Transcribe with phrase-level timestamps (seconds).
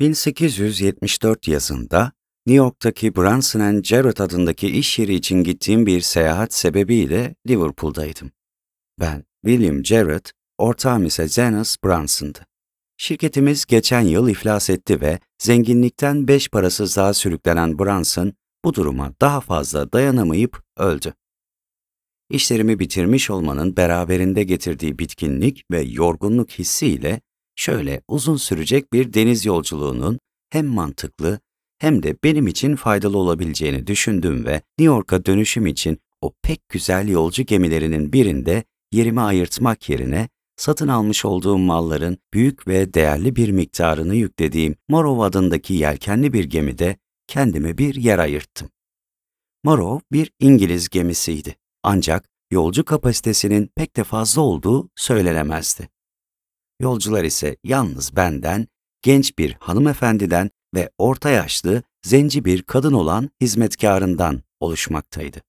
[0.00, 2.12] 1874 yazında
[2.46, 8.30] New York'taki Branson Jarrett adındaki iş yeri için gittiğim bir seyahat sebebiyle Liverpool'daydım.
[9.00, 12.46] Ben, William Jarrett, ortağım ise Zenas Branson'dı.
[12.96, 18.32] Şirketimiz geçen yıl iflas etti ve zenginlikten beş parasızlığa sürüklenen Branson
[18.64, 21.14] bu duruma daha fazla dayanamayıp öldü.
[22.30, 27.20] İşlerimi bitirmiş olmanın beraberinde getirdiği bitkinlik ve yorgunluk hissiyle
[27.60, 30.18] şöyle uzun sürecek bir deniz yolculuğunun
[30.50, 31.40] hem mantıklı
[31.78, 37.08] hem de benim için faydalı olabileceğini düşündüm ve New York'a dönüşüm için o pek güzel
[37.08, 44.14] yolcu gemilerinin birinde yerimi ayırtmak yerine satın almış olduğum malların büyük ve değerli bir miktarını
[44.14, 48.70] yüklediğim Morrow adındaki yelkenli bir gemide kendime bir yer ayırttım.
[49.64, 51.56] Morrow bir İngiliz gemisiydi.
[51.82, 55.99] Ancak yolcu kapasitesinin pek de fazla olduğu söylenemezdi.
[56.80, 58.66] Yolcular ise yalnız benden,
[59.02, 65.42] genç bir hanımefendiden ve orta yaşlı, zenci bir kadın olan hizmetkarından oluşmaktaydı.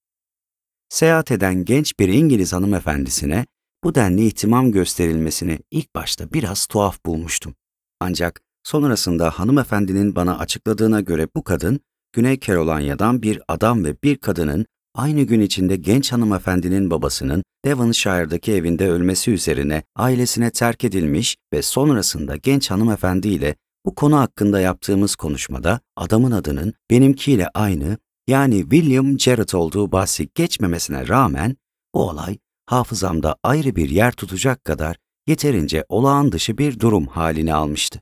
[0.88, 3.46] Seyahat eden genç bir İngiliz hanımefendisine
[3.84, 7.54] bu denli ihtimam gösterilmesini ilk başta biraz tuhaf bulmuştum.
[8.00, 11.80] Ancak sonrasında hanımefendinin bana açıkladığına göre bu kadın,
[12.12, 18.88] Güney Carolinia'dan bir adam ve bir kadının aynı gün içinde genç hanımefendinin babasının Devonshire'daki evinde
[18.88, 25.80] ölmesi üzerine ailesine terk edilmiş ve sonrasında genç hanımefendi ile bu konu hakkında yaptığımız konuşmada
[25.96, 31.56] adamın adının benimkiyle aynı yani William Jarrett olduğu bahsi geçmemesine rağmen
[31.94, 34.96] bu olay hafızamda ayrı bir yer tutacak kadar
[35.26, 38.00] yeterince olağan dışı bir durum halini almıştı.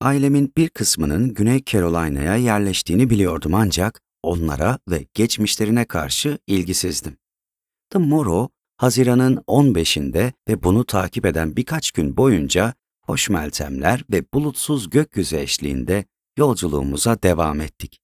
[0.00, 7.16] Ailemin bir kısmının Güney Carolina'ya yerleştiğini biliyordum ancak onlara ve geçmişlerine karşı ilgisizdim.
[7.90, 14.90] The Morrow, Haziran'ın 15'inde ve bunu takip eden birkaç gün boyunca hoş meltemler ve bulutsuz
[14.90, 16.04] gökyüzü eşliğinde
[16.36, 18.00] yolculuğumuza devam ettik.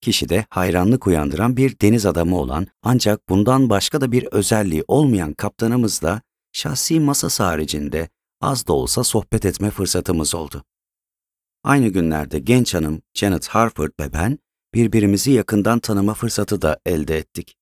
[0.00, 6.22] Kişide hayranlık uyandıran bir deniz adamı olan ancak bundan başka da bir özelliği olmayan kaptanımızla
[6.52, 8.08] şahsi masası haricinde
[8.40, 10.64] az da olsa sohbet etme fırsatımız oldu.
[11.64, 14.38] Aynı günlerde genç hanım Janet Harford ve ben
[14.74, 17.56] birbirimizi yakından tanıma fırsatı da elde ettik.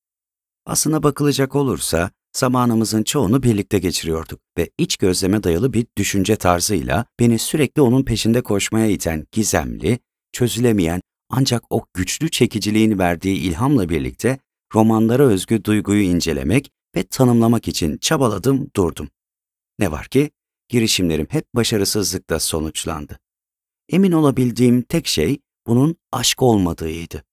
[0.66, 7.38] Aslına bakılacak olursa zamanımızın çoğunu birlikte geçiriyorduk ve iç gözleme dayalı bir düşünce tarzıyla beni
[7.38, 9.98] sürekli onun peşinde koşmaya iten gizemli,
[10.32, 14.38] çözülemeyen ancak o güçlü çekiciliğin verdiği ilhamla birlikte
[14.74, 19.08] romanlara özgü duyguyu incelemek ve tanımlamak için çabaladım durdum.
[19.78, 20.30] Ne var ki
[20.68, 23.18] girişimlerim hep başarısızlıkla sonuçlandı.
[23.88, 27.24] Emin olabildiğim tek şey bunun aşk olmadığıydı.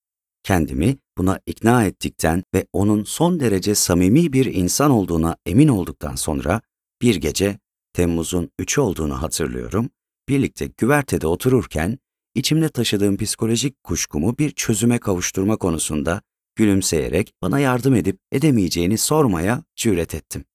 [0.44, 6.62] Kendimi buna ikna ettikten ve onun son derece samimi bir insan olduğuna emin olduktan sonra
[7.02, 7.60] bir gece
[7.94, 9.90] Temmuz'un 3'ü olduğunu hatırlıyorum.
[10.30, 12.00] Birlikte güvertede otururken
[12.36, 16.22] içimde taşıdığım psikolojik kuşkumu bir çözüme kavuşturma konusunda
[16.56, 20.46] gülümseyerek bana yardım edip edemeyeceğini sormaya cüret ettim.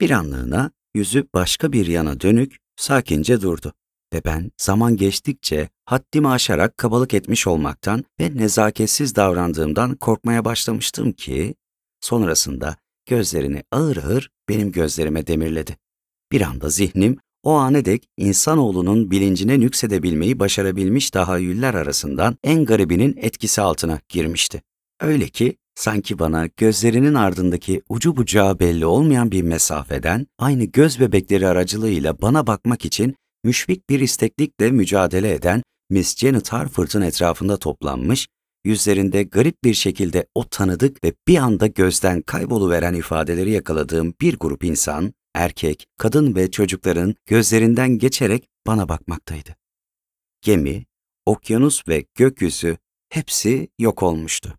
[0.00, 3.74] Bir anlığına yüzü başka bir yana dönük sakince durdu
[4.12, 11.54] ve ben zaman geçtikçe haddimi aşarak kabalık etmiş olmaktan ve nezaketsiz davrandığımdan korkmaya başlamıştım ki,
[12.00, 12.76] sonrasında
[13.06, 15.76] gözlerini ağır ağır benim gözlerime demirledi.
[16.32, 23.60] Bir anda zihnim o ana dek insanoğlunun bilincine nüksedebilmeyi başarabilmiş tahayyüller arasından en garibinin etkisi
[23.60, 24.62] altına girmişti.
[25.00, 31.46] Öyle ki sanki bana gözlerinin ardındaki ucu bucağı belli olmayan bir mesafeden aynı göz bebekleri
[31.46, 38.28] aracılığıyla bana bakmak için müşfik bir isteklikle mücadele eden Miss Janet Harford'un etrafında toplanmış,
[38.64, 44.64] yüzlerinde garip bir şekilde o tanıdık ve bir anda gözden kayboluveren ifadeleri yakaladığım bir grup
[44.64, 49.56] insan, erkek, kadın ve çocukların gözlerinden geçerek bana bakmaktaydı.
[50.42, 50.86] Gemi,
[51.26, 52.76] okyanus ve gökyüzü
[53.08, 54.58] hepsi yok olmuştu.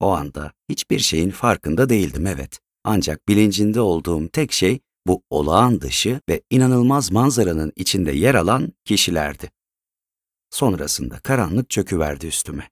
[0.00, 2.60] O anda hiçbir şeyin farkında değildim evet.
[2.84, 9.50] Ancak bilincinde olduğum tek şey bu olağan dışı ve inanılmaz manzaranın içinde yer alan kişilerdi.
[10.50, 12.70] Sonrasında karanlık çöküverdi üstüme.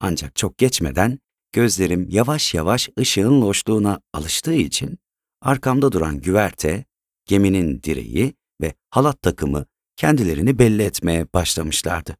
[0.00, 1.18] Ancak çok geçmeden
[1.52, 4.98] gözlerim yavaş yavaş ışığın loşluğuna alıştığı için
[5.42, 6.84] arkamda duran güverte,
[7.26, 9.66] geminin direği ve halat takımı
[9.96, 12.16] kendilerini belli etmeye başlamışlardı.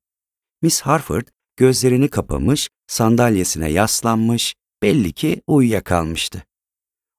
[0.63, 6.43] Miss Harford gözlerini kapamış, sandalyesine yaslanmış, belli ki uyuyakalmıştı.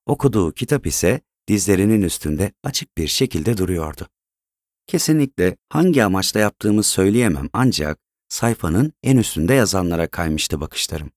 [0.06, 1.22] Okuduğu kitap ise
[1.52, 4.08] dizlerinin üstünde açık bir şekilde duruyordu.
[4.88, 7.98] Kesinlikle hangi amaçla yaptığımı söyleyemem ancak
[8.30, 11.12] sayfanın en üstünde yazanlara kaymıştı bakışlarım.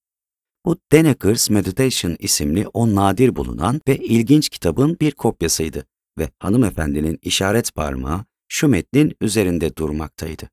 [0.66, 5.86] Bu Denekers Meditation isimli o nadir bulunan ve ilginç kitabın bir kopyasıydı
[6.18, 10.50] ve hanımefendinin işaret parmağı şu metnin üzerinde durmaktaydı.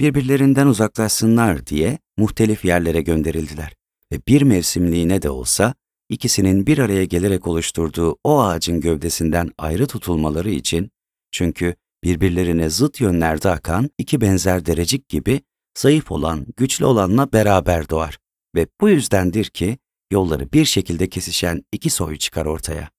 [0.00, 3.76] birbirlerinden uzaklaşsınlar diye muhtelif yerlere gönderildiler
[4.12, 5.74] ve bir mevsimliğine de olsa
[6.12, 10.90] ikisinin bir araya gelerek oluşturduğu o ağacın gövdesinden ayrı tutulmaları için
[11.30, 11.74] çünkü
[12.04, 15.40] birbirlerine zıt yönlerde akan iki benzer derecik gibi
[15.78, 18.18] zayıf olan güçlü olanla beraber doğar
[18.54, 19.78] ve bu yüzdendir ki
[20.10, 22.90] yolları bir şekilde kesişen iki soy çıkar ortaya.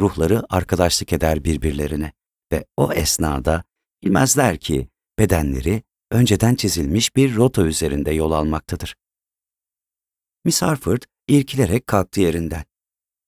[0.00, 2.12] Ruhları arkadaşlık eder birbirlerine
[2.52, 3.64] ve o esnada
[4.04, 4.88] bilmezler ki
[5.18, 8.96] bedenleri önceden çizilmiş bir rota üzerinde yol almaktadır.
[10.44, 12.64] Miss Harford irkilerek kalktı yerinden.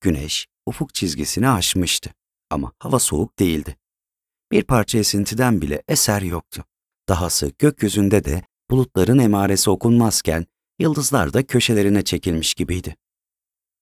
[0.00, 2.10] Güneş ufuk çizgisini aşmıştı
[2.50, 3.76] ama hava soğuk değildi.
[4.52, 6.64] Bir parça esintiden bile eser yoktu.
[7.08, 10.46] Dahası gökyüzünde de bulutların emaresi okunmazken
[10.78, 12.96] yıldızlar da köşelerine çekilmiş gibiydi.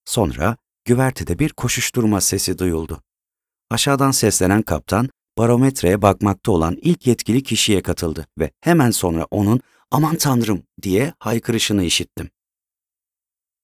[0.05, 3.03] Sonra güvertede bir koşuşturma sesi duyuldu.
[3.71, 5.09] Aşağıdan seslenen kaptan
[5.39, 11.85] barometreye bakmakta olan ilk yetkili kişiye katıldı ve hemen sonra onun aman tanrım diye haykırışını
[11.85, 12.31] işittim.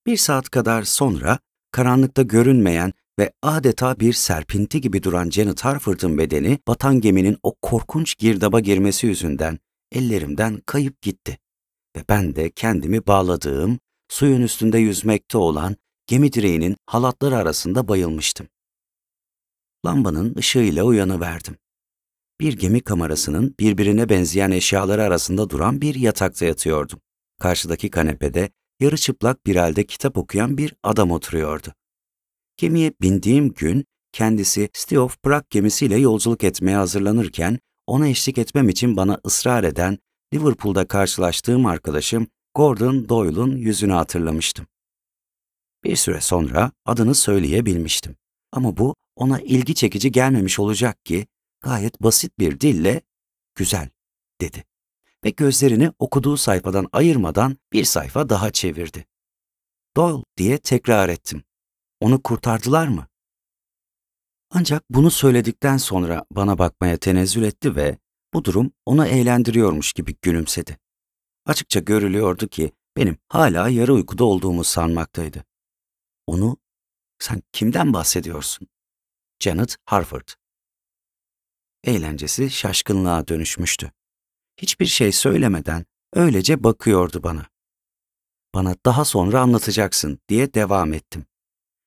[0.06, 1.38] Bir saat kadar sonra
[1.72, 8.18] karanlıkta görünmeyen ve adeta bir serpinti gibi duran Janet Harford'ın bedeni batan geminin o korkunç
[8.18, 9.58] girdaba girmesi yüzünden
[9.92, 11.38] ellerimden kayıp gitti.
[11.96, 15.76] Ve ben de kendimi bağladığım, suyun üstünde yüzmekte olan
[16.06, 18.48] gemi direğinin halatları arasında bayılmıştım.
[19.86, 21.56] Lambanın ışığıyla uyanıverdim.
[22.40, 27.00] Bir gemi kamerasının birbirine benzeyen eşyaları arasında duran bir yatakta yatıyordum.
[27.38, 28.50] Karşıdaki kanepede
[28.80, 31.74] yarı çıplak bir halde kitap okuyan bir adam oturuyordu.
[32.56, 39.20] Gemiye bindiğim gün kendisi Stiof Prag gemisiyle yolculuk etmeye hazırlanırken ona eşlik etmem için bana
[39.26, 39.98] ısrar eden
[40.34, 44.66] Liverpool'da karşılaştığım arkadaşım Gordon Doyle'un yüzünü hatırlamıştım.
[45.84, 48.16] Bir süre sonra adını söyleyebilmiştim.
[48.52, 51.26] Ama bu ona ilgi çekici gelmemiş olacak ki
[51.60, 53.02] gayet basit bir dille
[53.54, 53.88] güzel
[54.40, 54.64] dedi
[55.24, 59.06] ve gözlerini okuduğu sayfadan ayırmadan bir sayfa daha çevirdi.
[59.96, 61.44] Doyle diye tekrar ettim.
[62.00, 63.06] Onu kurtardılar mı?
[64.50, 67.98] Ancak bunu söyledikten sonra bana bakmaya tenezzül etti ve
[68.34, 70.78] bu durum onu eğlendiriyormuş gibi gülümsedi.
[71.46, 75.44] Açıkça görülüyordu ki benim hala yarı uykuda olduğumu sanmaktaydı.
[76.26, 76.56] Onu,
[77.18, 78.68] sen kimden bahsediyorsun?
[79.40, 80.28] Janet Harford.
[81.84, 83.92] Eğlencesi şaşkınlığa dönüşmüştü.
[84.62, 87.46] Hiçbir şey söylemeden öylece bakıyordu bana.
[88.54, 91.26] Bana daha sonra anlatacaksın diye devam ettim.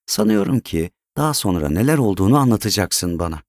[0.06, 3.44] Sanıyorum ki daha sonra neler olduğunu anlatacaksın bana.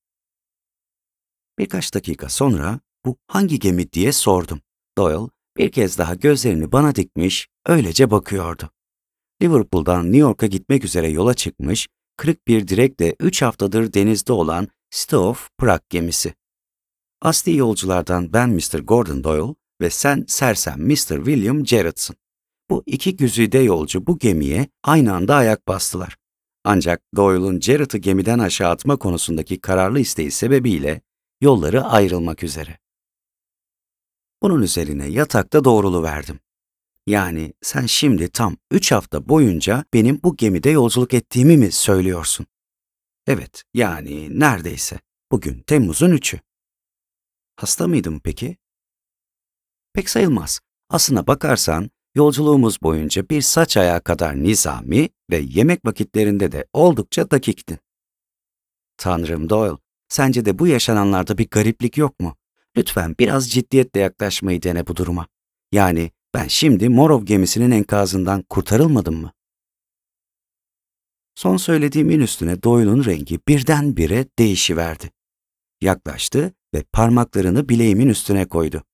[1.58, 4.60] Birkaç dakika sonra bu hangi gemi diye sordum.
[4.98, 8.70] Doyle bir kez daha gözlerini bana dikmiş, öylece bakıyordu.
[9.42, 15.48] Liverpool'dan New York'a gitmek üzere yola çıkmış, kırık bir direkle 3 haftadır denizde olan Stoff
[15.58, 16.34] Prag gemisi.
[17.24, 18.78] Asli yolculardan ben Mr.
[18.78, 21.16] Gordon Doyle ve sen sersem Mr.
[21.16, 22.16] William Jarrett'sın.
[22.70, 26.16] Bu iki güzide yolcu bu gemiye aynı anda ayak bastılar.
[26.64, 31.00] Ancak Doyle'un Jarrett'ı gemiden aşağı atma konusundaki kararlı isteği sebebiyle
[31.40, 32.78] yolları ayrılmak üzere.
[34.42, 36.40] Bunun üzerine yatakta doğrulu verdim.
[37.06, 42.46] Yani sen şimdi tam üç hafta boyunca benim bu gemide yolculuk ettiğimi mi söylüyorsun?
[43.26, 45.00] Evet, yani neredeyse.
[45.30, 46.40] Bugün Temmuz'un üçü.
[47.56, 48.56] Hasta mıydım peki?
[49.92, 50.60] Pek sayılmaz.
[50.88, 57.78] Aslına bakarsan yolculuğumuz boyunca bir saç ayağı kadar nizami ve yemek vakitlerinde de oldukça dakiktin.
[58.96, 59.76] Tanrım Doyle,
[60.08, 62.36] sence de bu yaşananlarda bir gariplik yok mu?
[62.76, 65.26] Lütfen biraz ciddiyetle yaklaşmayı dene bu duruma.
[65.72, 69.32] Yani ben şimdi Morov gemisinin enkazından kurtarılmadım mı?
[71.34, 75.10] Son söylediğimin üstüne Doyle'un rengi birdenbire değişiverdi.
[75.80, 78.84] Yaklaştı ve parmaklarını bileğimin üstüne koydu.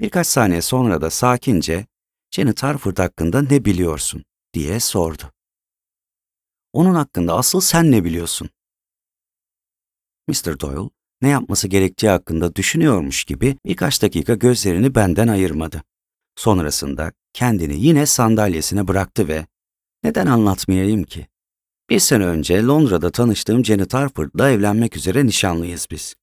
[0.00, 1.86] Birkaç saniye sonra da sakince,
[2.30, 5.32] Janet Harford hakkında ne biliyorsun diye sordu.
[6.72, 8.50] Onun hakkında asıl sen ne biliyorsun?
[10.28, 10.60] Mr.
[10.60, 10.90] Doyle,
[11.22, 15.82] ne yapması gerektiği hakkında düşünüyormuş gibi birkaç dakika gözlerini benden ayırmadı.
[16.36, 19.46] Sonrasında kendini yine sandalyesine bıraktı ve
[20.02, 21.26] neden anlatmayayım ki?
[21.90, 26.14] Bir sene önce Londra'da tanıştığım Janet Harford'la evlenmek üzere nişanlıyız biz.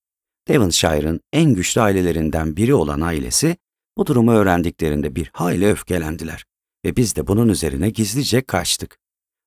[0.48, 3.58] Devonshire'ın en güçlü ailelerinden biri olan ailesi
[3.98, 6.46] bu durumu öğrendiklerinde bir hayli öfkelendiler
[6.86, 8.98] ve biz de bunun üzerine gizlice kaçtık.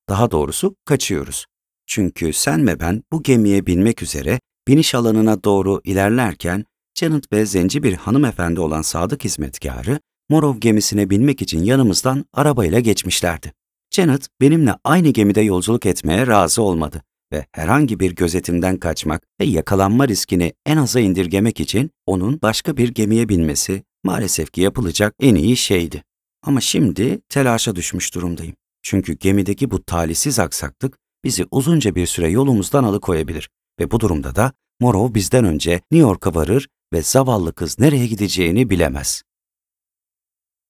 [0.09, 1.45] Daha doğrusu kaçıyoruz.
[1.87, 7.83] Çünkü sen ve ben bu gemiye binmek üzere biniş alanına doğru ilerlerken Janet ve zenci
[7.83, 9.99] bir hanımefendi olan sadık hizmetkarı
[10.29, 13.53] Morov gemisine binmek için yanımızdan arabayla geçmişlerdi.
[13.91, 20.07] Janet benimle aynı gemide yolculuk etmeye razı olmadı ve herhangi bir gözetimden kaçmak ve yakalanma
[20.07, 25.57] riskini en aza indirgemek için onun başka bir gemiye binmesi, maalesef ki yapılacak en iyi
[25.57, 26.03] şeydi.
[26.43, 28.55] Ama şimdi telaşa düşmüş durumdayım.
[28.81, 34.53] Çünkü gemideki bu talihsiz aksaklık bizi uzunca bir süre yolumuzdan alıkoyabilir ve bu durumda da
[34.79, 39.23] Morrow bizden önce New York'a varır ve zavallı kız nereye gideceğini bilemez.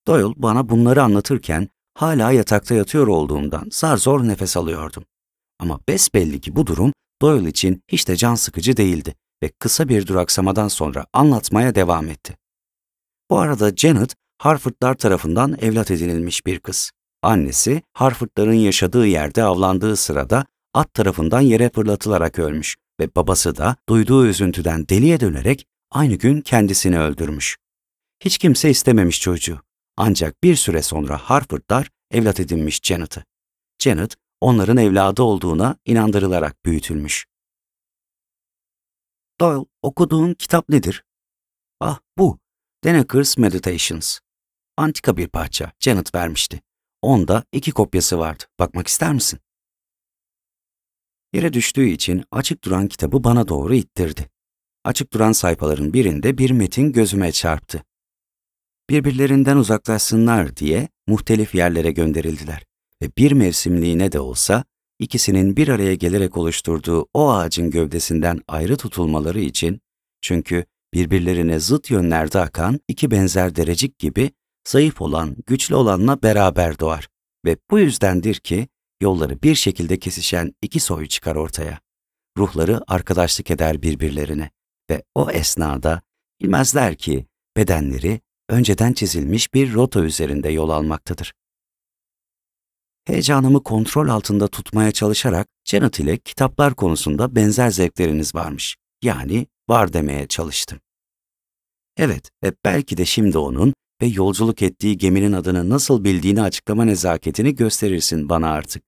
[0.07, 5.05] Doyle bana bunları anlatırken hala yatakta yatıyor olduğumdan zar zor nefes alıyordum.
[5.59, 10.07] Ama besbelli ki bu durum Doyle için hiç de can sıkıcı değildi ve kısa bir
[10.07, 12.37] duraksamadan sonra anlatmaya devam etti.
[13.29, 16.91] Bu arada Janet, Harfordlar tarafından evlat edinilmiş bir kız.
[17.23, 24.25] Annesi, Harfordların yaşadığı yerde avlandığı sırada at tarafından yere fırlatılarak ölmüş ve babası da duyduğu
[24.25, 27.57] üzüntüden deliye dönerek aynı gün kendisini öldürmüş.
[28.19, 29.61] Hiç kimse istememiş çocuğu.
[29.97, 33.23] Ancak bir süre sonra Harfordlar evlat edinmiş Janet'ı.
[33.79, 37.25] Janet, onların evladı olduğuna inandırılarak büyütülmüş.
[39.39, 41.03] Doyle, okuduğun kitap nedir?
[41.79, 42.39] Ah, bu.
[42.83, 44.19] Denekers Meditations.
[44.77, 46.61] Antika bir parça, Janet vermişti.
[47.01, 48.43] Onda iki kopyası vardı.
[48.59, 49.39] Bakmak ister misin?
[51.33, 54.29] Yere düştüğü için açık duran kitabı bana doğru ittirdi.
[54.83, 57.83] Açık duran sayfaların birinde bir metin gözüme çarptı.
[58.89, 62.63] Birbirlerinden uzaklaşsınlar diye muhtelif yerlere gönderildiler
[63.01, 64.63] ve bir mevsimliğine de olsa
[64.99, 69.81] ikisinin bir araya gelerek oluşturduğu o ağacın gövdesinden ayrı tutulmaları için
[70.21, 74.31] çünkü birbirlerine zıt yönlerde akan iki benzer derecik gibi
[74.67, 77.07] zayıf olan güçlü olanla beraber doğar
[77.45, 78.67] ve bu yüzdendir ki
[79.01, 81.79] yolları bir şekilde kesişen iki soy çıkar ortaya.
[82.37, 84.49] Ruhları arkadaşlık eder birbirlerine
[84.89, 86.01] ve o esnada
[86.41, 87.25] bilmezler ki
[87.57, 91.33] bedenleri önceden çizilmiş bir rota üzerinde yol almaktadır.
[93.07, 98.77] Heyecanımı kontrol altında tutmaya çalışarak Janet ile kitaplar konusunda benzer zevkleriniz varmış.
[99.01, 100.79] Yani var demeye çalıştım.
[101.97, 107.55] Evet ve belki de şimdi onun ve yolculuk ettiği geminin adını nasıl bildiğini açıklama nezaketini
[107.55, 108.83] gösterirsin bana artık.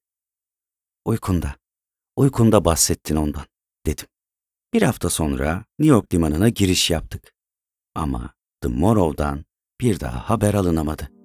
[1.05, 1.55] Uykunda,
[2.15, 3.45] uykunda bahsettin ondan,
[3.85, 4.07] dedim.
[4.73, 7.33] Bir hafta sonra New York limanına giriş yaptık.
[7.95, 9.45] Ama The Morrow'dan
[9.81, 11.18] bir daha haber alınamadı.